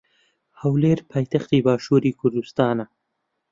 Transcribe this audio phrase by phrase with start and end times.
[0.61, 2.85] ھەولێر پایتەختی باشووری کوردستانە.